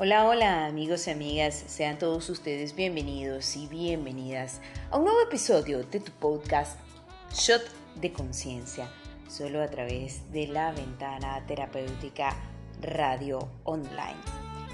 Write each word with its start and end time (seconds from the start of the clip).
Hola, 0.00 0.26
hola 0.26 0.66
amigos 0.66 1.08
y 1.08 1.10
amigas, 1.10 1.64
sean 1.66 1.98
todos 1.98 2.30
ustedes 2.30 2.76
bienvenidos 2.76 3.56
y 3.56 3.66
bienvenidas 3.66 4.60
a 4.92 4.96
un 4.96 5.06
nuevo 5.06 5.20
episodio 5.22 5.82
de 5.82 5.98
tu 5.98 6.12
podcast 6.12 6.78
Shot 7.34 7.62
de 7.96 8.12
Conciencia, 8.12 8.88
solo 9.28 9.60
a 9.60 9.66
través 9.66 10.30
de 10.30 10.46
la 10.46 10.70
ventana 10.70 11.44
terapéutica 11.48 12.36
Radio 12.80 13.48
Online. 13.64 14.20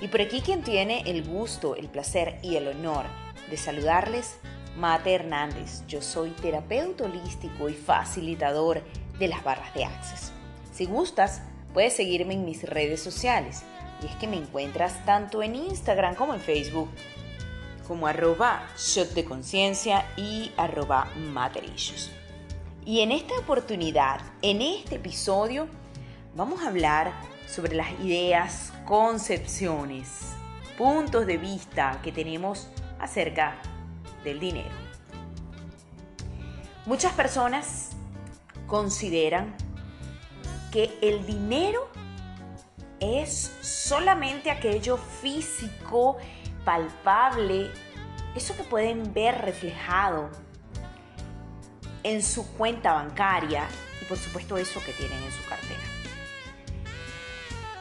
Y 0.03 0.09
por 0.09 0.21
aquí 0.21 0.43
quien 0.43 0.63
tiene 0.63 1.01
el 1.07 1.25
gusto, 1.25 1.75
el 1.75 1.89
placer 1.89 2.39
y 2.43 2.57
el 2.57 2.69
honor 2.69 3.07
de 3.49 3.57
saludarles, 3.57 4.37
Mate 4.77 5.15
Hernández. 5.15 5.87
Yo 5.89 6.03
soy 6.03 6.33
terapeuta 6.33 7.05
holístico 7.05 7.71
y 7.71 7.73
facilitador 7.73 8.83
de 9.19 9.29
las 9.29 9.43
barras 9.43 9.73
de 9.73 9.87
Access. 9.87 10.33
Si 10.71 10.85
gustas, 10.85 11.41
puedes 11.73 11.97
seguirme 11.97 12.35
en 12.35 12.45
mis 12.45 12.63
redes 12.63 13.03
sociales 13.03 13.63
y 14.05 14.09
es 14.09 14.17
que 14.17 14.27
me 14.27 14.37
encuentras 14.37 15.05
tanto 15.07 15.43
en 15.43 15.55
Instagram 15.55 16.15
como 16.15 16.35
en 16.35 16.41
Facebook 16.41 16.91
como 17.89 18.07
arroba 18.07 18.67
shot 18.77 19.11
de 19.11 19.25
conciencia 19.25 20.07
y 20.17 20.51
arroba 20.57 21.09
materials. 21.33 22.11
Y 22.85 23.01
en 23.01 23.13
esta 23.13 23.35
oportunidad, 23.39 24.21
en 24.43 24.63
este 24.63 24.97
episodio, 24.97 25.69
vamos 26.35 26.63
a 26.63 26.69
hablar 26.69 27.13
sobre 27.47 27.75
las 27.75 27.91
ideas, 28.01 28.73
concepciones, 28.87 30.33
puntos 30.77 31.27
de 31.27 31.39
vista 31.39 32.01
que 32.03 32.13
tenemos 32.13 32.69
acerca 32.99 33.57
del 34.23 34.41
dinero. 34.41 34.75
Muchas 36.87 37.13
personas 37.13 37.91
consideran 38.67 39.55
que 40.73 40.99
el 41.01 41.25
dinero 41.27 41.89
es 43.01 43.53
solamente 43.61 44.51
aquello 44.51 44.97
físico, 44.97 46.17
palpable, 46.65 47.71
eso 48.35 48.57
que 48.57 48.65
pueden 48.65 49.13
ver 49.13 49.43
reflejado 49.43 50.31
en 52.03 52.23
su 52.23 52.47
cuenta 52.55 52.93
bancaria 52.93 53.67
y 54.01 54.05
por 54.05 54.19
supuesto 54.19 54.57
eso 54.57 54.83
que 54.85 54.93
tienen 54.93 55.23
en 55.23 55.33
su 55.33 55.49
cartera. 55.49 55.81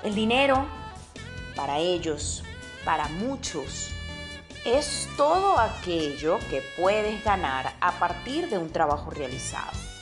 El 0.03 0.16
dinero, 0.16 0.66
para 1.56 1.78
ellos, 1.80 2.44
para 2.84 3.08
muchos, 3.08 3.91
es 4.66 5.09
todo 5.17 5.59
aquello 5.59 6.39
que 6.50 6.61
puedes 6.78 7.23
ganar 7.23 7.73
a 7.81 7.91
partir 8.00 8.50
de 8.50 8.58
un 8.58 8.69
trabajo 8.69 9.09
realizado 9.11 9.92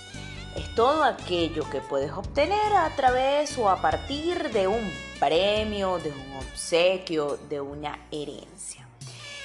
es 0.56 0.76
todo 0.76 1.04
aquello 1.04 1.70
que 1.70 1.80
puedes 1.80 2.12
obtener 2.12 2.74
a 2.74 2.90
través 2.96 3.58
o 3.58 3.70
a 3.70 3.82
partir 3.82 4.52
de 4.52 4.68
un 4.68 4.92
premio, 5.20 5.98
de 6.00 6.12
un 6.12 6.38
obsequio, 6.38 7.38
de 7.50 7.62
una 7.62 8.08
herencia. 8.12 8.88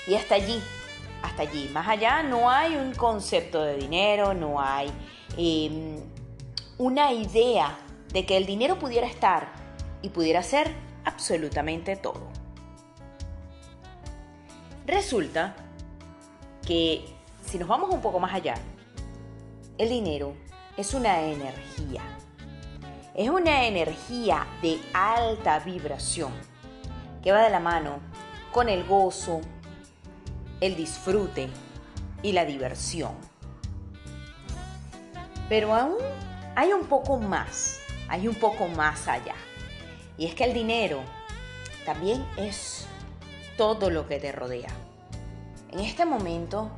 Y 0.07 0.15
hasta 0.15 0.34
allí, 0.34 0.61
hasta 1.23 1.43
allí, 1.43 1.69
más 1.73 1.87
allá 1.87 2.23
no 2.23 2.51
hay 2.51 2.77
un 2.77 2.93
concepto 2.95 3.62
de 3.62 3.77
dinero, 3.77 4.34
no 4.34 4.61
hay 4.61 4.91
em, 5.37 6.01
una 6.79 7.12
idea 7.12 7.79
de 8.12 8.27
que 8.27 8.37
el 8.37 8.47
dinero 8.47 8.79
pudiera 8.79 9.07
estar 9.07 9.53
y 10.03 10.09
pudiera 10.09 10.43
ser 10.43 10.75
absolutamente 11.05 11.97
todo. 11.97 12.29
Resulta 14.87 15.55
que 16.67 17.05
si 17.45 17.59
nos 17.59 17.69
vamos 17.69 17.91
un 17.91 18.01
poco 18.01 18.19
más 18.19 18.34
allá, 18.34 18.55
el 19.79 19.89
dinero 19.89 20.34
es 20.77 20.92
una 20.92 21.22
energía. 21.22 22.02
Es 23.14 23.30
una 23.30 23.64
energía 23.64 24.46
de 24.60 24.78
alta 24.92 25.58
vibración 25.60 26.32
que 27.22 27.32
va 27.32 27.42
de 27.42 27.50
la 27.50 27.60
mano 27.60 28.00
con 28.52 28.69
el 28.69 28.84
gozo, 28.84 29.41
el 30.60 30.77
disfrute 30.77 31.48
y 32.22 32.32
la 32.32 32.44
diversión. 32.44 33.12
Pero 35.48 35.75
aún 35.75 35.97
hay 36.54 36.72
un 36.72 36.86
poco 36.86 37.16
más, 37.16 37.81
hay 38.09 38.28
un 38.28 38.34
poco 38.34 38.69
más 38.69 39.09
allá. 39.09 39.34
Y 40.19 40.26
es 40.26 40.34
que 40.34 40.44
el 40.44 40.53
dinero 40.53 41.00
también 41.86 42.26
es 42.36 42.86
todo 43.56 43.88
lo 43.88 44.06
que 44.06 44.19
te 44.19 44.31
rodea. 44.31 44.70
En 45.70 45.81
este 45.81 46.04
momento, 46.04 46.70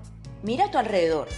mira 0.44 0.66
a 0.66 0.70
tu 0.70 0.78
alrededor 0.78 1.28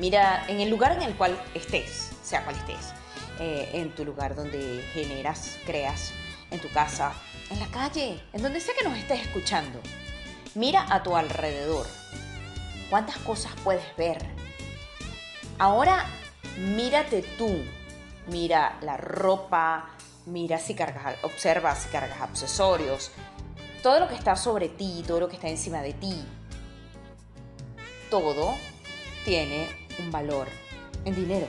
Mira, 0.00 0.46
en 0.48 0.60
el 0.60 0.70
lugar 0.70 0.92
en 0.92 1.02
el 1.02 1.14
cual 1.14 1.38
estés, 1.52 2.12
sea 2.22 2.42
cual 2.44 2.56
estés, 2.56 2.94
eh, 3.38 3.68
en 3.74 3.94
tu 3.94 4.02
lugar 4.02 4.34
donde 4.34 4.82
generas, 4.94 5.58
creas, 5.66 6.12
en 6.50 6.58
tu 6.58 6.70
casa, 6.70 7.12
en 7.50 7.60
la 7.60 7.66
calle, 7.66 8.18
en 8.32 8.40
donde 8.40 8.60
sea 8.60 8.74
que 8.74 8.88
nos 8.88 8.96
estés 8.96 9.20
escuchando, 9.20 9.78
mira 10.54 10.86
a 10.88 11.02
tu 11.02 11.14
alrededor. 11.14 11.86
¿Cuántas 12.88 13.18
cosas 13.18 13.52
puedes 13.62 13.84
ver? 13.98 14.24
Ahora 15.58 16.06
mírate 16.56 17.22
tú. 17.36 17.62
Mira 18.26 18.78
la 18.80 18.96
ropa, 18.96 19.90
mira 20.24 20.58
si 20.58 20.74
cargas, 20.74 21.16
observa 21.22 21.74
si 21.74 21.90
cargas 21.90 22.20
accesorios, 22.22 23.10
todo 23.82 24.00
lo 24.00 24.08
que 24.08 24.14
está 24.14 24.34
sobre 24.36 24.70
ti, 24.70 25.04
todo 25.06 25.20
lo 25.20 25.28
que 25.28 25.36
está 25.36 25.48
encima 25.48 25.82
de 25.82 25.92
ti. 25.92 26.24
Todo 28.08 28.56
tiene 29.24 29.79
un 30.00 30.10
valor 30.10 30.48
en 31.04 31.14
dinero. 31.14 31.46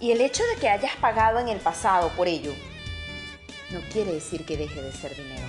Y 0.00 0.10
el 0.10 0.20
hecho 0.20 0.42
de 0.54 0.60
que 0.60 0.68
hayas 0.68 0.96
pagado 0.96 1.38
en 1.38 1.48
el 1.48 1.58
pasado 1.58 2.10
por 2.10 2.28
ello 2.28 2.52
no 3.70 3.80
quiere 3.92 4.12
decir 4.12 4.44
que 4.44 4.56
deje 4.56 4.82
de 4.82 4.92
ser 4.92 5.16
dinero. 5.16 5.48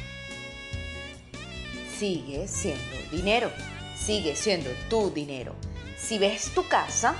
Sigue 1.97 2.47
siendo 2.47 2.95
dinero, 3.11 3.51
sigue 3.97 4.35
siendo 4.35 4.69
tu 4.89 5.09
dinero. 5.09 5.55
Si 5.97 6.17
ves 6.19 6.51
tu 6.53 6.67
casa, 6.67 7.15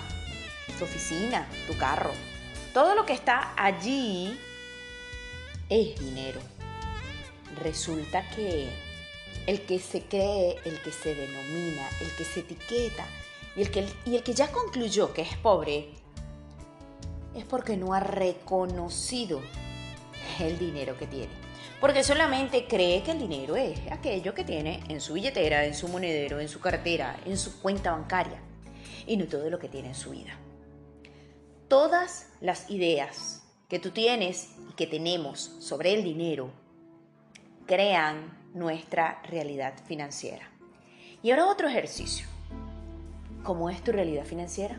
tu 0.77 0.85
oficina, 0.85 1.47
tu 1.67 1.77
carro, 1.77 2.11
todo 2.73 2.95
lo 2.95 3.05
que 3.05 3.13
está 3.13 3.53
allí 3.57 4.39
es 5.69 5.99
dinero. 5.99 6.39
Resulta 7.61 8.29
que 8.29 8.69
el 9.47 9.61
que 9.61 9.79
se 9.79 10.03
cree, 10.03 10.57
el 10.65 10.81
que 10.81 10.91
se 10.91 11.15
denomina, 11.15 11.89
el 12.01 12.11
que 12.11 12.23
se 12.23 12.41
etiqueta, 12.41 13.05
y 13.57 13.63
el, 13.63 13.71
que, 14.23 14.33
ya 14.35 14.51
concluyó 14.51 15.13
que 15.13 15.23
es 15.23 15.35
pobre 15.37 15.89
es 17.35 17.43
porque 17.43 17.75
no 17.75 17.95
ha 17.95 17.99
reconocido 17.99 19.41
el 20.39 20.59
dinero 20.59 20.95
que 20.95 21.07
tiene. 21.07 21.31
Porque 21.81 22.03
solamente 22.03 22.67
cree 22.67 23.01
que 23.01 23.11
el 23.11 23.19
dinero 23.19 23.55
es 23.55 23.79
aquello 23.91 24.35
que 24.35 24.43
tiene 24.43 24.83
en 24.89 25.01
su 25.01 25.13
billetera, 25.13 25.65
en 25.65 25.73
su 25.73 25.87
monedero, 25.87 26.39
en 26.39 26.49
su 26.49 26.59
cartera, 26.59 27.19
en 27.25 27.35
su 27.35 27.59
cuenta 27.59 27.91
bancaria. 27.93 28.39
Y 29.07 29.17
no 29.17 29.25
todo 29.25 29.49
lo 29.49 29.57
que 29.57 29.69
tiene 29.69 29.89
en 29.89 29.95
su 29.95 30.11
vida. 30.11 30.37
Todas 31.67 32.29
las 32.41 32.69
ideas 32.69 33.41
que 33.69 33.79
tú 33.79 33.89
tienes 33.89 34.51
y 34.69 34.73
que 34.73 34.85
tenemos 34.85 35.39
sobre 35.59 35.95
el 35.95 36.03
dinero 36.03 36.51
crean 37.65 38.37
nuestra 38.53 39.19
realidad 39.23 39.73
financiera. 39.87 40.47
Y 41.23 41.31
ahora 41.31 41.47
otro 41.47 41.67
ejercicio. 41.67 42.36
¿Cómo 43.47 43.69
es 43.69 43.81
tu 43.81 43.93
realidad 43.93 44.25
financiera? 44.25 44.75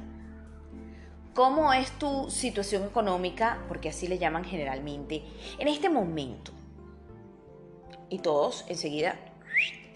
¿Cómo 1.32 1.72
es 1.72 1.90
tu 1.92 2.28
situación 2.30 2.84
económica? 2.84 3.64
Porque 3.66 3.88
así 3.88 4.06
le 4.08 4.18
llaman 4.18 4.44
generalmente 4.44 5.22
en 5.58 5.68
este 5.68 5.88
momento. 5.88 6.52
Y 8.10 8.18
todos 8.18 8.66
enseguida 8.68 9.16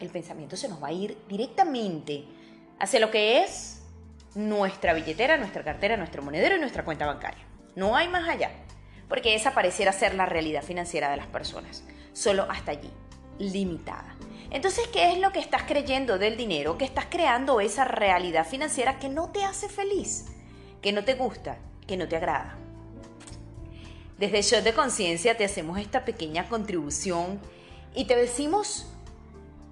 el 0.00 0.08
pensamiento 0.08 0.56
se 0.56 0.70
nos 0.70 0.82
va 0.82 0.86
a 0.88 0.92
ir 0.92 1.18
directamente 1.28 2.24
hacia 2.78 2.98
lo 2.98 3.10
que 3.10 3.44
es 3.44 3.82
nuestra 4.34 4.94
billetera, 4.94 5.36
nuestra 5.36 5.62
cartera, 5.62 5.98
nuestro 5.98 6.22
monedero 6.22 6.56
y 6.56 6.60
nuestra 6.60 6.82
cuenta 6.82 7.04
bancaria. 7.04 7.44
No 7.76 7.94
hay 7.94 8.08
más 8.08 8.26
allá, 8.26 8.52
porque 9.06 9.34
esa 9.34 9.52
pareciera 9.52 9.92
ser 9.92 10.14
la 10.14 10.24
realidad 10.24 10.62
financiera 10.62 11.10
de 11.10 11.18
las 11.18 11.26
personas, 11.26 11.84
solo 12.14 12.46
hasta 12.48 12.70
allí, 12.70 12.90
limitada. 13.38 14.16
Entonces, 14.52 14.86
¿qué 14.88 15.12
es 15.12 15.18
lo 15.18 15.32
que 15.32 15.38
estás 15.38 15.62
creyendo 15.62 16.18
del 16.18 16.36
dinero? 16.36 16.76
Que 16.76 16.84
estás 16.84 17.06
creando 17.08 17.58
esa 17.60 17.86
realidad 17.86 18.46
financiera 18.46 18.98
que 18.98 19.08
no 19.08 19.30
te 19.30 19.44
hace 19.44 19.70
feliz, 19.70 20.26
que 20.82 20.92
no 20.92 21.04
te 21.04 21.14
gusta, 21.14 21.56
que 21.86 21.96
no 21.96 22.06
te 22.06 22.16
agrada. 22.16 22.58
Desde 24.18 24.42
Shot 24.42 24.62
de 24.62 24.74
Conciencia 24.74 25.38
te 25.38 25.46
hacemos 25.46 25.78
esta 25.78 26.04
pequeña 26.04 26.50
contribución 26.50 27.40
y 27.94 28.04
te 28.04 28.14
decimos 28.14 28.86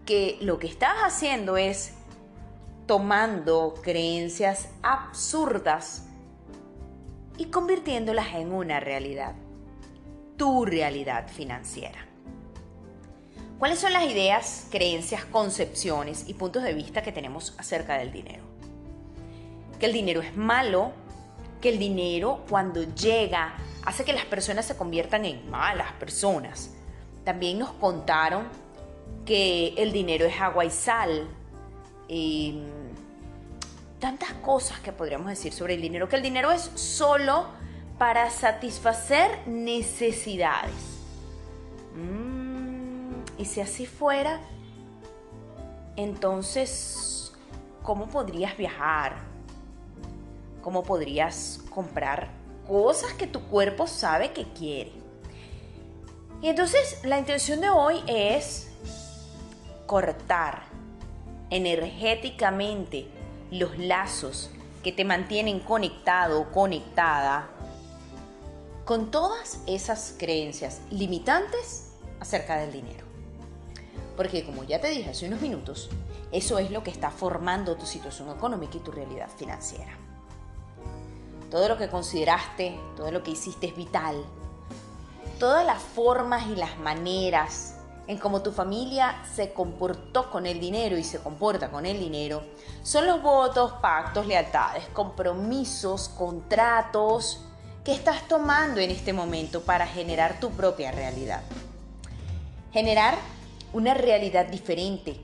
que 0.07 0.39
lo 0.41 0.59
que 0.59 0.69
estás 0.69 0.97
haciendo 1.05 1.59
es 1.59 1.93
tomando 2.87 3.75
creencias 3.83 4.71
absurdas 4.83 6.07
y 7.37 7.47
convirtiéndolas 7.47 8.35
en 8.35 8.51
una 8.51 8.81
realidad, 8.81 9.35
tu 10.39 10.65
realidad 10.65 11.29
financiera. 11.29 12.10
¿Cuáles 13.61 13.79
son 13.79 13.93
las 13.93 14.05
ideas, 14.05 14.69
creencias, 14.71 15.27
concepciones 15.27 16.25
y 16.27 16.33
puntos 16.33 16.63
de 16.63 16.73
vista 16.73 17.03
que 17.03 17.13
tenemos 17.13 17.53
acerca 17.59 17.99
del 17.99 18.11
dinero? 18.11 18.43
Que 19.79 19.85
el 19.85 19.93
dinero 19.93 20.23
es 20.23 20.35
malo, 20.35 20.93
que 21.61 21.69
el 21.69 21.79
dinero 21.79 22.47
cuando 22.49 22.83
llega 22.95 23.53
hace 23.85 24.03
que 24.03 24.15
las 24.15 24.25
personas 24.25 24.65
se 24.65 24.79
conviertan 24.79 25.27
en 25.27 25.51
malas 25.51 25.93
personas. 25.93 26.71
También 27.23 27.59
nos 27.59 27.73
contaron 27.73 28.49
que 29.27 29.75
el 29.77 29.93
dinero 29.93 30.25
es 30.25 30.41
agua 30.41 30.65
y 30.65 30.71
sal. 30.71 31.29
Y 32.09 32.63
tantas 33.99 34.33
cosas 34.41 34.81
que 34.81 34.91
podríamos 34.91 35.29
decir 35.29 35.53
sobre 35.53 35.75
el 35.75 35.83
dinero, 35.83 36.09
que 36.09 36.17
el 36.17 36.23
dinero 36.23 36.51
es 36.51 36.63
solo 36.77 37.49
para 37.99 38.31
satisfacer 38.31 39.47
necesidades. 39.47 40.90
Y 43.41 43.47
si 43.47 43.63
así 43.63 43.87
fuera, 43.87 44.39
entonces, 45.97 47.33
¿cómo 47.83 48.07
podrías 48.07 48.55
viajar? 48.55 49.17
¿Cómo 50.61 50.83
podrías 50.83 51.59
comprar 51.71 52.29
cosas 52.69 53.15
que 53.15 53.27
tu 53.27 53.41
cuerpo 53.45 53.87
sabe 53.87 54.33
que 54.33 54.45
quiere? 54.53 54.93
Y 56.43 56.49
entonces 56.49 57.01
la 57.03 57.19
intención 57.19 57.63
de 57.63 57.71
hoy 57.71 58.03
es 58.07 58.71
cortar 59.87 60.65
energéticamente 61.49 63.09
los 63.51 63.79
lazos 63.79 64.51
que 64.85 64.93
te 64.93 65.07
mantienen 65.07 65.61
conectado 65.61 66.43
o 66.43 66.53
conectada 66.53 67.49
con 68.85 69.11
todas 69.11 69.61
esas 69.67 70.15
creencias 70.19 70.83
limitantes 70.91 71.93
acerca 72.21 72.59
del 72.59 72.73
dinero. 72.73 73.10
Porque 74.21 74.45
como 74.45 74.65
ya 74.65 74.79
te 74.79 74.91
dije 74.91 75.09
hace 75.09 75.27
unos 75.29 75.41
minutos, 75.41 75.89
eso 76.31 76.59
es 76.59 76.71
lo 76.71 76.83
que 76.83 76.91
está 76.91 77.11
formando 77.11 77.77
tu 77.77 77.87
situación 77.87 78.29
económica 78.29 78.77
y 78.77 78.81
tu 78.81 78.93
realidad 78.93 79.31
financiera. 79.35 79.97
Todo 81.51 81.71
lo 81.71 81.79
que 81.79 81.89
consideraste, 81.89 82.79
todo 82.99 83.11
lo 83.13 83.23
que 83.23 83.31
hiciste 83.31 83.69
es 83.69 83.75
vital. 83.75 84.23
Todas 85.39 85.65
las 85.65 85.83
formas 85.83 86.49
y 86.49 86.57
las 86.57 86.79
maneras 86.81 87.77
en 88.09 88.19
cómo 88.19 88.43
tu 88.43 88.53
familia 88.53 89.25
se 89.35 89.55
comportó 89.55 90.31
con 90.31 90.45
el 90.45 90.61
dinero 90.61 90.99
y 90.99 91.03
se 91.03 91.21
comporta 91.21 91.71
con 91.71 91.87
el 91.87 91.99
dinero, 91.99 92.43
son 92.83 93.07
los 93.07 93.23
votos, 93.23 93.73
pactos, 93.81 94.27
lealtades, 94.27 94.85
compromisos, 94.93 96.11
contratos 96.11 97.41
que 97.83 97.95
estás 97.95 98.29
tomando 98.29 98.83
en 98.83 98.91
este 98.91 99.15
momento 99.15 99.63
para 99.63 99.87
generar 99.87 100.41
tu 100.41 100.51
propia 100.51 100.93
realidad. 100.93 101.41
Generar 102.71 103.15
una 103.73 103.95
realidad 103.95 104.47
diferente, 104.47 105.21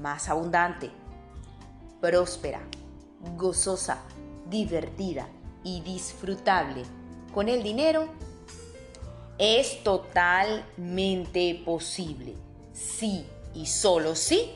más 0.00 0.28
abundante, 0.28 0.90
próspera, 2.00 2.60
gozosa, 3.36 4.02
divertida 4.48 5.28
y 5.64 5.80
disfrutable 5.80 6.82
con 7.34 7.48
el 7.48 7.62
dinero 7.62 8.08
es 9.38 9.82
totalmente 9.82 11.62
posible. 11.64 12.34
Sí 12.72 13.26
y 13.54 13.66
solo 13.66 14.14
sí, 14.14 14.52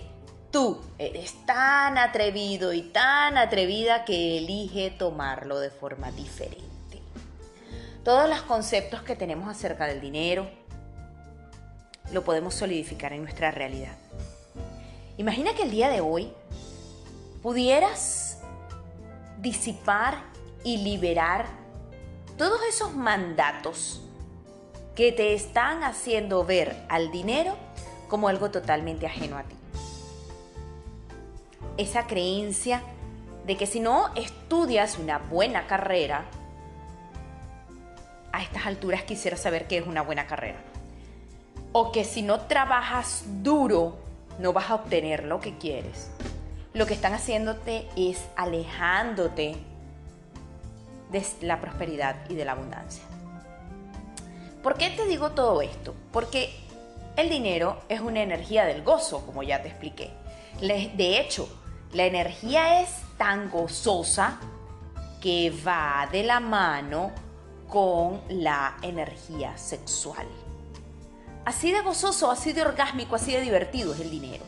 tú 0.50 0.80
eres 0.98 1.34
tan 1.46 1.98
atrevido 1.98 2.72
y 2.72 2.82
tan 2.82 3.36
atrevida 3.38 4.04
que 4.04 4.38
elige 4.38 4.90
tomarlo 4.90 5.58
de 5.58 5.70
forma 5.70 6.10
diferente. 6.12 6.68
Todos 8.04 8.28
los 8.28 8.42
conceptos 8.42 9.02
que 9.02 9.16
tenemos 9.16 9.48
acerca 9.48 9.86
del 9.86 10.00
dinero 10.00 10.50
lo 12.12 12.24
podemos 12.24 12.54
solidificar 12.54 13.12
en 13.12 13.22
nuestra 13.22 13.50
realidad. 13.50 13.96
Imagina 15.16 15.54
que 15.54 15.62
el 15.62 15.70
día 15.70 15.88
de 15.88 16.00
hoy 16.00 16.32
pudieras 17.42 18.38
disipar 19.38 20.22
y 20.64 20.78
liberar 20.78 21.46
todos 22.36 22.60
esos 22.68 22.94
mandatos 22.94 24.02
que 24.94 25.12
te 25.12 25.34
están 25.34 25.82
haciendo 25.82 26.44
ver 26.44 26.84
al 26.88 27.10
dinero 27.10 27.56
como 28.08 28.28
algo 28.28 28.50
totalmente 28.50 29.06
ajeno 29.06 29.38
a 29.38 29.44
ti. 29.44 29.56
Esa 31.76 32.06
creencia 32.06 32.82
de 33.46 33.56
que 33.56 33.66
si 33.66 33.80
no 33.80 34.14
estudias 34.14 34.98
una 34.98 35.18
buena 35.18 35.66
carrera, 35.66 36.26
a 38.32 38.42
estas 38.42 38.66
alturas 38.66 39.04
quisiera 39.04 39.36
saber 39.36 39.66
qué 39.66 39.78
es 39.78 39.86
una 39.86 40.02
buena 40.02 40.26
carrera. 40.26 40.69
O 41.72 41.92
que 41.92 42.04
si 42.04 42.22
no 42.22 42.40
trabajas 42.40 43.24
duro, 43.42 43.96
no 44.38 44.52
vas 44.52 44.70
a 44.70 44.74
obtener 44.74 45.24
lo 45.24 45.40
que 45.40 45.56
quieres. 45.58 46.10
Lo 46.72 46.86
que 46.86 46.94
están 46.94 47.14
haciéndote 47.14 47.88
es 47.96 48.24
alejándote 48.36 49.56
de 51.10 51.26
la 51.42 51.60
prosperidad 51.60 52.16
y 52.28 52.34
de 52.34 52.44
la 52.44 52.52
abundancia. 52.52 53.02
¿Por 54.62 54.76
qué 54.76 54.90
te 54.90 55.06
digo 55.06 55.30
todo 55.30 55.62
esto? 55.62 55.94
Porque 56.12 56.50
el 57.16 57.28
dinero 57.28 57.80
es 57.88 58.00
una 58.00 58.22
energía 58.22 58.64
del 58.64 58.82
gozo, 58.82 59.24
como 59.26 59.42
ya 59.42 59.62
te 59.62 59.68
expliqué. 59.68 60.10
De 60.60 61.18
hecho, 61.18 61.48
la 61.92 62.04
energía 62.04 62.82
es 62.82 62.90
tan 63.16 63.50
gozosa 63.50 64.38
que 65.20 65.52
va 65.66 66.08
de 66.10 66.22
la 66.22 66.40
mano 66.40 67.10
con 67.68 68.20
la 68.28 68.76
energía 68.82 69.56
sexual. 69.58 70.26
Así 71.44 71.72
de 71.72 71.80
gozoso, 71.80 72.30
así 72.30 72.52
de 72.52 72.62
orgásmico, 72.62 73.16
así 73.16 73.32
de 73.32 73.40
divertido 73.40 73.94
es 73.94 74.00
el 74.00 74.10
dinero. 74.10 74.44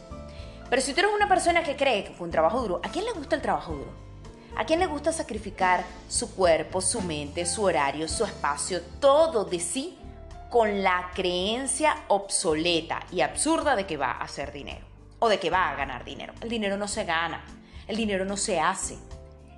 Pero 0.69 0.83
si 0.83 0.94
tú 0.94 1.00
eres 1.00 1.12
una 1.15 1.29
persona 1.29 1.62
que 1.62 1.77
cree 1.77 2.05
que 2.05 2.12
con 2.15 2.31
trabajo 2.31 2.61
duro, 2.61 2.81
¿a 2.83 2.89
quién 2.89 3.05
le 3.05 3.12
gusta 3.12 3.37
el 3.37 3.43
trabajo 3.43 3.73
duro? 3.73 3.93
¿A 4.56 4.65
quién 4.65 4.81
le 4.81 4.87
gusta 4.87 5.12
sacrificar 5.12 5.85
su 6.09 6.35
cuerpo, 6.35 6.81
su 6.81 7.00
mente, 7.00 7.47
su 7.47 7.62
horario, 7.65 8.06
su 8.06 8.25
espacio, 8.25 8.83
todo 9.00 9.44
de 9.44 9.61
sí 9.61 9.99
con 10.50 10.83
la 10.83 11.11
creencia 11.15 11.97
obsoleta 12.09 13.00
y 13.11 13.23
absurda 13.23 13.75
de 13.75 13.87
que 13.87 13.97
va 13.97 14.12
a 14.12 14.25
hacer 14.25 14.53
dinero 14.53 14.85
o 15.19 15.29
de 15.29 15.38
que 15.38 15.49
va 15.49 15.71
a 15.71 15.77
ganar 15.77 16.05
dinero. 16.05 16.35
El 16.43 16.50
dinero 16.50 16.77
no 16.77 16.87
se 16.87 17.05
gana, 17.05 17.43
el 17.87 17.97
dinero 17.97 18.27
no 18.27 18.37
se 18.37 18.61
hace, 18.61 18.99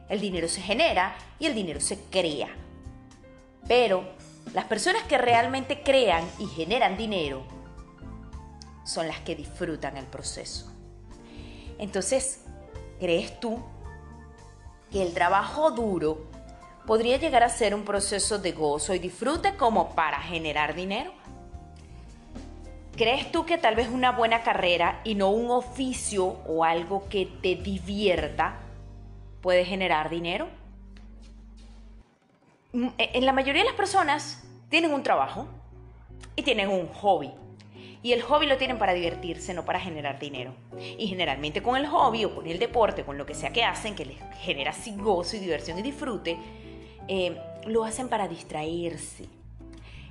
el 0.09 0.21
dinero 0.21 0.47
se 0.47 0.61
genera 0.61 1.17
y 1.41 1.47
el 1.47 1.55
dinero 1.55 1.81
se 1.81 1.99
crea. 2.11 2.49
Pero 3.67 4.05
las 4.53 4.65
personas 4.67 5.03
que 5.05 5.19
realmente 5.19 5.83
crean 5.83 6.25
y 6.39 6.47
generan 6.47 6.97
dinero 6.97 7.43
son 8.85 9.09
las 9.09 9.21
que 9.21 9.35
disfrutan 9.35 9.97
el 9.97 10.07
proceso. 10.07 10.71
Entonces, 11.79 12.43
¿crees 13.01 13.41
tú 13.41 13.61
que 14.93 15.03
el 15.03 15.13
trabajo 15.15 15.71
duro 15.71 16.31
podría 16.87 17.17
llegar 17.17 17.43
a 17.43 17.49
ser 17.49 17.75
un 17.75 17.85
proceso 17.85 18.39
de 18.39 18.53
gozo 18.53 18.95
y 18.95 18.99
disfrute 18.99 19.57
como 19.57 19.95
para 19.95 20.21
generar 20.21 20.75
dinero? 20.75 21.13
¿Crees 22.97 23.33
tú 23.33 23.45
que 23.45 23.59
tal 23.59 23.75
vez 23.75 23.89
una 23.89 24.13
buena 24.13 24.45
carrera 24.45 25.01
y 25.03 25.17
no 25.17 25.31
un 25.31 25.51
oficio 25.51 26.25
o 26.47 26.63
algo 26.63 27.09
que 27.09 27.27
te 27.27 27.57
divierta 27.57 28.61
puede 29.41 29.65
generar 29.65 30.11
dinero? 30.11 30.47
Mm, 32.75 32.89
e, 32.99 33.11
en 33.15 33.25
la 33.25 33.33
mayoría 33.33 33.63
de 33.63 33.69
las 33.69 33.77
personas 33.77 34.43
tienen 34.69 34.93
un 34.93 35.05
trabajo 35.05 35.47
y 36.35 36.43
tienen 36.43 36.69
un 36.69 36.89
hobby. 36.89 37.31
Y 38.03 38.13
el 38.13 38.21
hobby 38.23 38.47
lo 38.47 38.59
tienen 38.59 38.79
para 38.79 38.93
divertirse, 38.93 39.55
no 39.55 39.65
para 39.65 39.81
generar 39.81 40.19
dinero. 40.19 40.55
Y 40.99 41.07
generalmente 41.07 41.63
con 41.63 41.77
el 41.77 41.87
hobby 41.87 42.27
o 42.27 42.35
con 42.35 42.47
el 42.47 42.59
deporte, 42.59 43.05
con 43.05 43.17
lo 43.17 43.25
que 43.25 43.35
sea 43.35 43.51
que 43.51 43.65
hacen, 43.65 43.95
que 43.95 44.05
les 44.05 44.19
genera 44.41 44.73
así 44.73 44.95
gozo 44.95 45.37
y 45.37 45.39
diversión 45.39 45.79
y 45.79 45.83
disfrute, 45.83 46.37
eh, 47.09 47.41
lo 47.65 47.85
hacen 47.85 48.09
para 48.09 48.29
distraerse. 48.29 49.27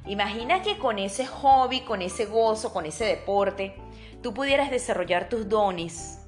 Imagina 0.08 0.64
que 0.64 0.80
con 0.80 0.98
ese 0.98 1.28
hobby, 1.28 1.82
con 1.82 2.02
ese 2.02 2.26
gozo, 2.26 2.74
con 2.74 2.86
ese 2.86 3.06
deporte, 3.06 3.76
tú 4.24 4.34
pudieras 4.34 4.72
desarrollar 4.72 5.30
tus 5.30 5.48
dones, 5.48 6.20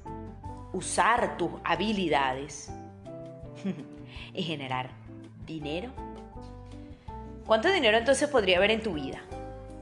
usar 0.72 1.36
tus 1.36 1.50
habilidades 1.64 2.70
y 4.34 4.42
generar 4.42 4.90
dinero. 5.46 6.05
¿Cuánto 7.46 7.70
dinero 7.70 7.96
entonces 7.96 8.28
podría 8.28 8.58
haber 8.58 8.72
en 8.72 8.82
tu 8.82 8.94
vida 8.94 9.22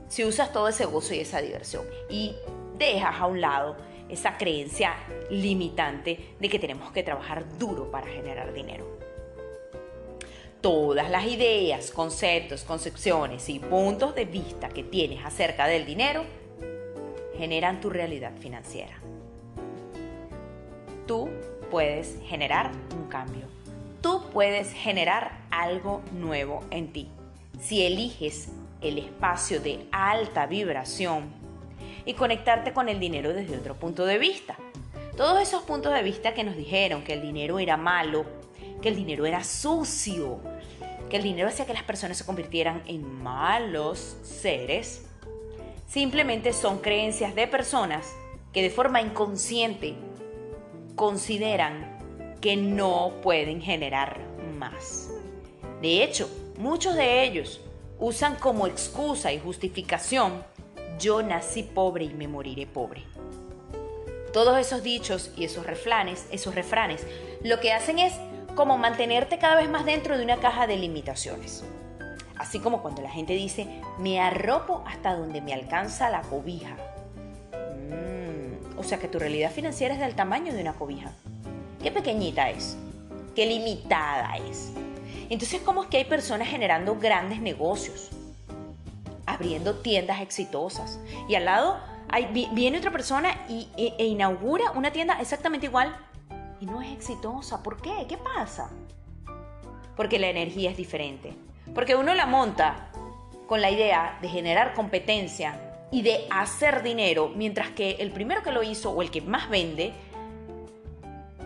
si 0.08 0.24
usas 0.24 0.52
todo 0.52 0.68
ese 0.68 0.84
gozo 0.84 1.14
y 1.14 1.20
esa 1.20 1.40
diversión 1.40 1.84
y 2.10 2.36
dejas 2.76 3.20
a 3.20 3.26
un 3.26 3.40
lado 3.40 3.76
esa 4.08 4.36
creencia 4.36 4.94
limitante 5.30 6.34
de 6.38 6.48
que 6.48 6.58
tenemos 6.58 6.92
que 6.92 7.02
trabajar 7.02 7.44
duro 7.58 7.90
para 7.90 8.06
generar 8.06 8.52
dinero? 8.52 8.94
todas 10.64 11.10
las 11.10 11.26
ideas, 11.26 11.90
conceptos, 11.90 12.64
concepciones 12.64 13.50
y 13.50 13.58
puntos 13.58 14.14
de 14.14 14.24
vista 14.24 14.70
que 14.70 14.82
tienes 14.82 15.22
acerca 15.22 15.66
del 15.66 15.84
dinero 15.84 16.24
generan 17.36 17.82
tu 17.82 17.90
realidad 17.90 18.32
financiera. 18.38 18.94
Tú 21.06 21.28
puedes 21.70 22.16
generar 22.24 22.70
un 22.96 23.08
cambio. 23.08 23.44
Tú 24.00 24.22
puedes 24.32 24.72
generar 24.72 25.38
algo 25.50 26.00
nuevo 26.14 26.64
en 26.70 26.94
ti. 26.94 27.10
Si 27.64 27.84
eliges 27.84 28.48
el 28.80 28.98
espacio 28.98 29.60
de 29.60 29.86
alta 29.90 30.46
vibración 30.46 31.32
y 32.04 32.14
conectarte 32.14 32.72
con 32.72 32.88
el 32.88 33.00
dinero 33.00 33.32
desde 33.32 33.56
otro 33.56 33.76
punto 33.76 34.04
de 34.04 34.18
vista. 34.18 34.56
Todos 35.16 35.40
esos 35.40 35.62
puntos 35.62 35.94
de 35.94 36.02
vista 36.02 36.34
que 36.34 36.44
nos 36.44 36.56
dijeron 36.56 37.02
que 37.02 37.14
el 37.14 37.22
dinero 37.22 37.58
era 37.58 37.76
malo, 37.76 38.26
que 38.82 38.88
el 38.90 38.96
dinero 38.96 39.24
era 39.24 39.42
sucio, 39.42 40.40
que 41.08 41.16
el 41.16 41.22
dinero 41.22 41.48
hacía 41.48 41.64
que 41.64 41.72
las 41.72 41.84
personas 41.84 42.18
se 42.18 42.26
convirtieran 42.26 42.82
en 42.86 43.22
malos 43.22 44.18
seres, 44.22 45.06
Simplemente 45.94 46.52
son 46.52 46.78
creencias 46.78 47.36
de 47.36 47.46
personas 47.46 48.16
que 48.52 48.62
de 48.62 48.70
forma 48.70 49.00
inconsciente 49.00 49.94
consideran 50.96 52.36
que 52.40 52.56
no 52.56 53.12
pueden 53.22 53.60
generar 53.60 54.18
más. 54.58 55.10
De 55.84 56.02
hecho, 56.02 56.30
muchos 56.56 56.94
de 56.94 57.24
ellos 57.24 57.60
usan 57.98 58.36
como 58.36 58.66
excusa 58.66 59.34
y 59.34 59.38
justificación 59.38 60.42
yo 60.98 61.22
nací 61.22 61.62
pobre 61.62 62.06
y 62.06 62.14
me 62.14 62.26
moriré 62.26 62.66
pobre. 62.66 63.02
Todos 64.32 64.56
esos 64.56 64.82
dichos 64.82 65.30
y 65.36 65.44
esos 65.44 65.66
refranes, 65.66 66.26
esos 66.30 66.54
refranes, 66.54 67.06
lo 67.42 67.60
que 67.60 67.74
hacen 67.74 67.98
es 67.98 68.14
como 68.54 68.78
mantenerte 68.78 69.36
cada 69.36 69.56
vez 69.56 69.68
más 69.68 69.84
dentro 69.84 70.16
de 70.16 70.24
una 70.24 70.38
caja 70.38 70.66
de 70.66 70.78
limitaciones. 70.78 71.64
Así 72.38 72.60
como 72.60 72.80
cuando 72.80 73.02
la 73.02 73.10
gente 73.10 73.34
dice, 73.34 73.68
me 73.98 74.22
arropo 74.22 74.82
hasta 74.86 75.14
donde 75.14 75.42
me 75.42 75.52
alcanza 75.52 76.08
la 76.08 76.22
cobija. 76.22 76.78
Mm, 77.90 78.78
o 78.78 78.82
sea 78.84 78.98
que 78.98 79.08
tu 79.08 79.18
realidad 79.18 79.52
financiera 79.52 79.92
es 79.92 80.00
del 80.00 80.14
tamaño 80.14 80.54
de 80.54 80.62
una 80.62 80.72
cobija. 80.72 81.12
Qué 81.82 81.92
pequeñita 81.92 82.48
es, 82.48 82.74
qué 83.34 83.44
limitada 83.44 84.34
es. 84.50 84.72
Entonces, 85.30 85.60
¿cómo 85.62 85.82
es 85.82 85.88
que 85.88 85.98
hay 85.98 86.04
personas 86.04 86.48
generando 86.48 86.96
grandes 86.96 87.40
negocios? 87.40 88.10
Abriendo 89.26 89.76
tiendas 89.80 90.20
exitosas. 90.20 91.00
Y 91.28 91.34
al 91.34 91.46
lado 91.46 91.78
viene 92.52 92.78
otra 92.78 92.90
persona 92.90 93.34
y, 93.48 93.68
e, 93.76 93.94
e 93.98 94.06
inaugura 94.06 94.70
una 94.72 94.92
tienda 94.92 95.20
exactamente 95.20 95.66
igual 95.66 95.96
y 96.60 96.66
no 96.66 96.82
es 96.82 96.92
exitosa. 96.92 97.62
¿Por 97.62 97.80
qué? 97.80 98.06
¿Qué 98.08 98.16
pasa? 98.16 98.70
Porque 99.96 100.18
la 100.18 100.28
energía 100.28 100.70
es 100.70 100.76
diferente. 100.76 101.34
Porque 101.74 101.96
uno 101.96 102.14
la 102.14 102.26
monta 102.26 102.90
con 103.46 103.60
la 103.60 103.70
idea 103.70 104.18
de 104.20 104.28
generar 104.28 104.74
competencia 104.74 105.60
y 105.90 106.02
de 106.02 106.26
hacer 106.30 106.82
dinero, 106.82 107.30
mientras 107.34 107.70
que 107.70 107.92
el 108.00 108.10
primero 108.10 108.42
que 108.42 108.52
lo 108.52 108.62
hizo 108.62 108.90
o 108.90 109.02
el 109.02 109.10
que 109.10 109.20
más 109.20 109.48
vende, 109.48 109.92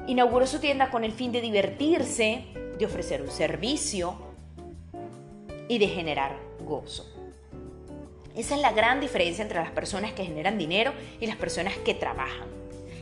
inauguró 0.07 0.47
su 0.47 0.59
tienda 0.59 0.91
con 0.91 1.05
el 1.05 1.13
fin 1.13 1.33
de 1.33 1.41
divertirse, 1.41 2.47
de 2.79 2.87
ofrecer 2.87 3.23
un 3.23 3.31
servicio 3.31 4.17
y 5.69 5.79
de 5.79 5.89
generar 5.89 6.37
gozo. 6.65 7.07
Esa 8.37 8.55
es 8.55 8.61
la 8.61 8.73
gran 8.73 9.01
diferencia 9.01 9.43
entre 9.43 9.59
las 9.59 9.73
personas 9.73 10.13
que 10.13 10.25
generan 10.25 10.59
dinero 10.59 10.93
y 11.21 11.27
las 11.27 11.37
personas 11.37 11.77
que 11.79 11.95
trabajan. 11.95 12.47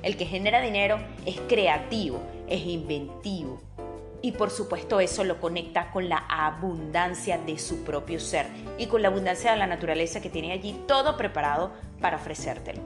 El 0.02 0.16
que 0.16 0.24
genera 0.24 0.60
dinero 0.60 0.98
es 1.26 1.38
creativo, 1.48 2.20
es 2.48 2.64
inventivo, 2.66 3.60
y 4.22 4.32
por 4.32 4.50
supuesto 4.50 4.98
eso 4.98 5.24
lo 5.24 5.40
conecta 5.40 5.90
con 5.90 6.08
la 6.08 6.24
abundancia 6.28 7.38
de 7.38 7.58
su 7.58 7.84
propio 7.84 8.18
ser 8.18 8.46
y 8.78 8.86
con 8.86 9.02
la 9.02 9.08
abundancia 9.08 9.52
de 9.52 9.56
la 9.56 9.66
naturaleza 9.66 10.20
que 10.20 10.30
tiene 10.30 10.52
allí 10.52 10.80
todo 10.88 11.16
preparado 11.16 11.70
para 12.00 12.16
ofrecértelo. 12.16 12.80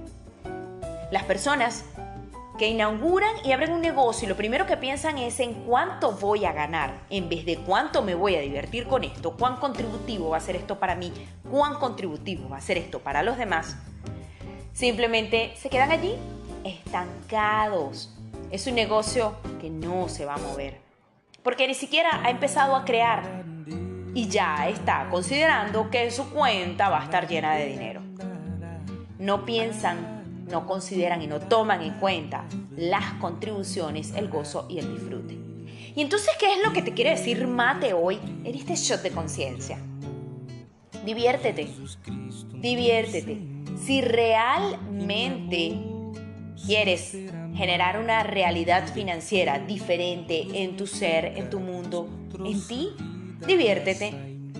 Las 1.11 1.25
personas 1.25 1.85
que 2.61 2.69
inauguran 2.69 3.35
y 3.43 3.53
abren 3.53 3.73
un 3.73 3.81
negocio 3.81 4.27
y 4.27 4.29
lo 4.29 4.37
primero 4.37 4.67
que 4.67 4.77
piensan 4.77 5.17
es 5.17 5.41
en 5.41 5.55
cuánto 5.65 6.13
voy 6.13 6.45
a 6.45 6.53
ganar, 6.53 6.93
en 7.09 7.31
vez 7.31 7.47
de 7.47 7.57
cuánto 7.57 8.03
me 8.03 8.15
voy 8.15 8.37
a 8.37 8.41
divertir 8.41 8.87
con 8.87 9.03
esto, 9.03 9.35
cuán 9.35 9.57
contributivo 9.57 10.29
va 10.29 10.37
a 10.37 10.41
ser 10.41 10.57
esto 10.57 10.79
para 10.79 10.95
mí, 10.95 11.11
cuán 11.51 11.77
contributivo 11.77 12.51
va 12.51 12.59
a 12.59 12.61
ser 12.61 12.77
esto 12.77 12.99
para 12.99 13.23
los 13.23 13.39
demás, 13.39 13.79
simplemente 14.75 15.55
se 15.57 15.71
quedan 15.71 15.91
allí 15.91 16.17
estancados. 16.63 18.15
Es 18.51 18.67
un 18.67 18.75
negocio 18.75 19.37
que 19.59 19.71
no 19.71 20.11
se 20.11 20.27
va 20.27 20.35
a 20.35 20.39
mover 20.39 20.83
porque 21.43 21.67
ni 21.67 21.73
siquiera 21.73 22.21
ha 22.23 22.29
empezado 22.29 22.77
a 22.77 22.85
crear 22.85 23.23
y 24.13 24.29
ya 24.29 24.69
está 24.69 25.09
considerando 25.09 25.89
que 25.89 26.11
su 26.11 26.29
cuenta 26.29 26.91
va 26.91 27.01
a 27.01 27.05
estar 27.05 27.27
llena 27.27 27.55
de 27.55 27.65
dinero. 27.65 28.03
No 29.19 29.47
piensan, 29.47 30.20
no 30.51 30.67
consideran 30.67 31.23
y 31.23 31.27
no 31.27 31.41
toman 31.41 31.83
en 31.83 31.95
cuenta 31.95 32.45
las 32.77 33.15
contribuciones, 33.15 34.13
el 34.15 34.29
gozo 34.29 34.67
y 34.69 34.79
el 34.79 34.93
disfrute. 34.93 35.39
Y 35.95 36.03
entonces, 36.03 36.31
¿qué 36.39 36.55
es 36.55 36.63
lo 36.65 36.73
que 36.73 36.83
te 36.83 36.93
quiere 36.93 37.11
decir 37.11 37.47
Mate 37.47 37.93
hoy 37.93 38.19
en 38.45 38.55
este 38.55 38.77
shot 38.77 39.03
de 39.03 39.11
conciencia? 39.11 39.79
Diviértete, 41.05 41.69
diviértete. 42.55 43.39
Si 43.85 44.03
realmente 44.03 45.79
quieres 46.67 47.17
generar 47.55 47.99
una 47.99 48.23
realidad 48.23 48.93
financiera 48.93 49.59
diferente 49.59 50.63
en 50.63 50.77
tu 50.77 50.87
ser, 50.87 51.25
en 51.25 51.51
tu 51.51 51.61
mundo, 51.61 52.09
en 52.45 52.67
ti, 52.67 52.91
diviértete, 53.47 54.13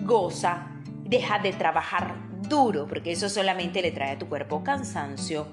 goza, 0.03 0.67
deja 1.03 1.39
de 1.39 1.53
trabajar 1.53 2.15
duro, 2.49 2.87
porque 2.87 3.11
eso 3.11 3.29
solamente 3.29 3.81
le 3.81 3.91
trae 3.91 4.11
a 4.11 4.19
tu 4.19 4.27
cuerpo 4.27 4.63
cansancio, 4.63 5.47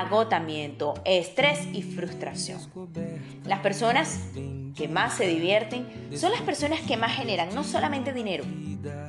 agotamiento, 0.00 0.94
estrés 1.04 1.68
y 1.72 1.82
frustración. 1.82 2.60
Las 3.44 3.60
personas 3.60 4.20
que 4.74 4.88
más 4.88 5.14
se 5.14 5.26
divierten 5.26 5.86
son 6.16 6.32
las 6.32 6.40
personas 6.42 6.80
que 6.80 6.96
más 6.96 7.12
generan 7.12 7.54
no 7.54 7.62
solamente 7.62 8.12
dinero, 8.12 8.44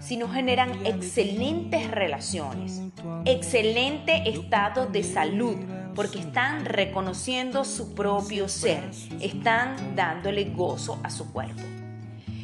sino 0.01 0.27
generan 0.27 0.85
excelentes 0.85 1.89
relaciones, 1.89 2.81
excelente 3.25 4.29
estado 4.29 4.87
de 4.87 5.03
salud, 5.03 5.55
porque 5.95 6.19
están 6.19 6.65
reconociendo 6.65 7.63
su 7.63 7.93
propio 7.93 8.49
ser, 8.49 8.83
están 9.21 9.95
dándole 9.95 10.45
gozo 10.45 10.99
a 11.03 11.09
su 11.09 11.31
cuerpo. 11.31 11.61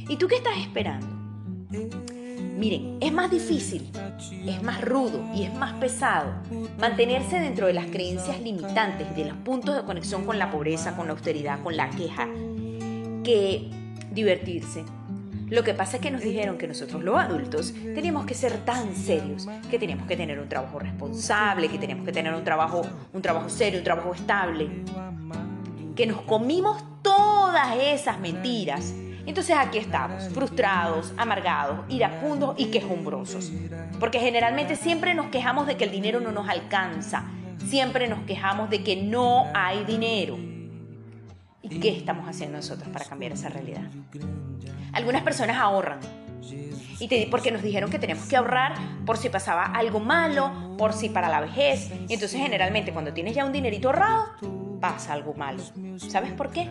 ¿Y 0.08 0.16
tú 0.16 0.28
qué 0.28 0.36
estás 0.38 0.58
esperando? 0.58 1.08
Miren, 2.58 2.98
es 3.00 3.12
más 3.12 3.32
difícil, 3.32 3.90
es 4.46 4.64
más 4.64 4.82
rudo 4.82 5.24
y 5.34 5.44
es 5.44 5.54
más 5.54 5.74
pesado 5.74 6.34
mantenerse 6.80 7.40
dentro 7.40 7.68
de 7.68 7.74
las 7.74 7.86
creencias 7.88 8.40
limitantes, 8.42 9.16
de 9.16 9.26
los 9.26 9.38
puntos 9.38 9.76
de 9.76 9.84
conexión 9.84 10.26
con 10.26 10.38
la 10.38 10.52
pobreza, 10.52 10.96
con 10.96 11.08
la 11.08 11.14
austeridad, 11.14 11.62
con 11.64 11.76
la 11.76 11.90
queja, 11.90 12.28
que 13.24 13.70
divertirse, 14.12 14.84
lo 15.50 15.64
que 15.64 15.74
pasa 15.74 15.98
es 15.98 16.02
que 16.02 16.12
nos 16.12 16.22
dijeron 16.22 16.58
que 16.60 16.68
nosotros 16.68 17.04
los 17.04 17.18
adultos 17.18 17.74
teníamos 17.96 18.26
que 18.26 18.36
ser 18.36 18.58
tan 18.66 18.96
serios, 18.96 19.48
que 19.70 19.80
teníamos 19.80 20.08
que 20.08 20.16
tener 20.16 20.40
un 20.40 20.48
trabajo 20.48 20.78
responsable, 20.78 21.70
que 21.70 21.80
teníamos 21.80 22.06
que 22.06 22.12
tener 22.12 22.34
un 22.36 22.44
trabajo, 22.44 22.84
un 23.14 23.22
trabajo 23.22 23.50
serio, 23.50 23.80
un 23.80 23.84
trabajo 23.84 24.14
estable. 24.14 24.70
Que 25.96 26.06
nos 26.06 26.22
comimos 26.22 26.84
todas 27.02 27.76
esas 27.82 28.20
mentiras. 28.20 28.94
Entonces 29.26 29.56
aquí 29.58 29.78
estamos, 29.78 30.30
frustrados, 30.30 31.14
amargados, 31.18 31.82
iracundos 31.90 32.56
y 32.58 32.66
quejumbrosos. 32.66 33.52
Porque 34.00 34.20
generalmente 34.20 34.76
siempre 34.76 35.14
nos 35.14 35.28
quejamos 35.28 35.68
de 35.68 35.78
que 35.78 35.86
el 35.86 35.92
dinero 35.92 36.20
no 36.20 36.32
nos 36.32 36.50
alcanza. 36.50 37.26
Siempre 37.68 38.08
nos 38.08 38.20
quejamos 38.26 38.70
de 38.70 38.84
que 38.84 38.96
no 38.96 39.46
hay 39.54 39.84
dinero. 39.86 40.38
¿Y 41.62 41.80
qué 41.80 41.90
estamos 41.90 42.28
haciendo 42.28 42.58
nosotros 42.58 42.90
para 42.90 43.06
cambiar 43.06 43.34
esa 43.34 43.50
realidad? 43.50 43.84
Algunas 44.94 45.22
personas 45.24 45.58
ahorran. 45.58 46.00
Y 47.00 47.08
te, 47.08 47.28
porque 47.30 47.52
nos 47.52 47.62
dijeron 47.62 47.90
que 47.90 48.00
tenemos 48.00 48.26
que 48.26 48.36
ahorrar 48.36 48.74
por 49.06 49.18
si 49.18 49.30
pasaba 49.30 49.66
algo 49.66 50.00
malo, 50.00 50.76
por 50.78 50.94
si 50.94 51.10
para 51.10 51.30
la 51.30 51.40
vejez. 51.40 51.92
Y 52.08 52.14
entonces 52.14 52.42
generalmente 52.42 52.92
cuando 52.92 53.14
tienes 53.14 53.36
ya 53.36 53.46
un 53.46 53.52
dinerito 53.52 53.90
ahorrado, 53.90 54.26
pasa 54.82 55.14
algo 55.14 55.34
malo. 55.34 55.62
¿Sabes 55.98 56.32
por 56.34 56.52
qué? 56.52 56.70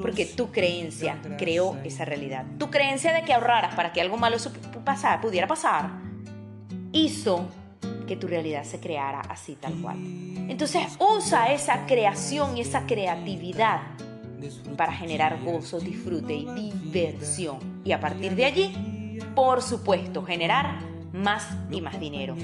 Porque 0.00 0.26
tu 0.26 0.50
creencia 0.50 1.18
creó 1.38 1.76
esa 1.84 2.04
realidad. 2.04 2.44
Tu 2.58 2.70
creencia 2.70 3.12
de 3.12 3.22
que 3.22 3.32
ahorraras 3.32 3.74
para 3.74 3.92
que 3.92 4.00
algo 4.00 4.16
malo 4.16 4.36
pudiera 5.20 5.46
pasar, 5.46 5.90
hizo 6.92 7.46
que 8.06 8.16
tu 8.16 8.26
realidad 8.26 8.64
se 8.64 8.80
creara 8.80 9.20
así 9.20 9.54
tal 9.54 9.74
cual. 9.80 9.96
Entonces 10.48 10.82
usa 10.98 11.52
esa 11.52 11.86
creación 11.86 12.56
y 12.56 12.62
esa 12.62 12.86
creatividad 12.86 13.82
para 14.76 14.92
generar 14.92 15.42
gozo, 15.44 15.78
disfrute 15.78 16.34
y 16.34 16.72
diversión. 16.72 17.82
Y 17.84 17.92
a 17.92 18.00
partir 18.00 18.34
de 18.34 18.44
allí, 18.44 19.18
por 19.34 19.62
supuesto, 19.62 20.24
generar 20.24 20.80
más 21.12 21.46
y 21.70 21.80
más 21.80 22.00
dinero. 22.00 22.34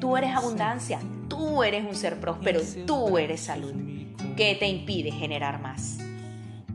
Tú 0.00 0.16
eres 0.16 0.34
abundancia, 0.34 0.98
tú 1.28 1.62
eres 1.62 1.84
un 1.84 1.94
ser 1.94 2.18
próspero, 2.18 2.60
tú 2.86 3.18
eres 3.18 3.40
salud. 3.40 3.74
¿Qué 4.36 4.56
te 4.56 4.66
impide 4.66 5.12
generar 5.12 5.60
más? 5.60 6.03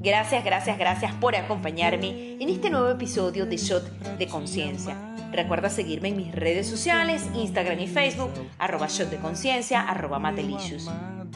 Gracias, 0.01 0.45
gracias, 0.45 0.77
gracias 0.77 1.13
por 1.15 1.35
acompañarme 1.35 2.37
en 2.39 2.49
este 2.49 2.69
nuevo 2.69 2.89
episodio 2.89 3.45
de 3.45 3.57
Shot 3.57 3.83
de 4.17 4.27
Conciencia. 4.27 4.95
Recuerda 5.31 5.69
seguirme 5.69 6.07
en 6.07 6.17
mis 6.17 6.33
redes 6.33 6.67
sociales, 6.67 7.29
Instagram 7.35 7.79
y 7.79 7.87
Facebook, 7.87 8.31
arroba 8.57 8.87
Shot 8.87 9.09
de 9.09 9.17
Conciencia, 9.17 9.81
arroba 9.81 10.17
Matelicious. 10.17 10.89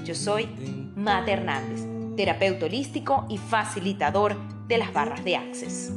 Yo 0.05 0.15
soy 0.15 0.47
Mate 0.95 1.33
Hernández 1.33 1.93
terapeuta 2.15 2.65
holístico 2.65 3.25
y 3.29 3.37
facilitador 3.37 4.35
de 4.67 4.77
las 4.77 4.93
barras 4.93 5.23
de 5.23 5.35
Access. 5.35 5.91